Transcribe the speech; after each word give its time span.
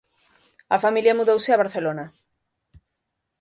A 0.75 0.77
familia 0.83 1.17
mudouse 1.19 1.49
a 1.51 1.61
Barcelona. 1.63 2.05